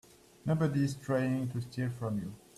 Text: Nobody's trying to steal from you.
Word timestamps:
Nobody's 0.47 0.95
trying 0.95 1.49
to 1.51 1.61
steal 1.61 1.91
from 1.91 2.17
you. 2.17 2.33